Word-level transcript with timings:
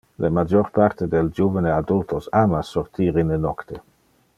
Le 0.23 0.29
major 0.37 0.69
parte 0.77 1.07
del 1.11 1.29
juvene 1.41 1.75
adultos 1.75 2.33
ama 2.43 2.65
sortir 2.73 3.15
in 3.25 3.35
le 3.35 3.41
nocte. 3.49 3.83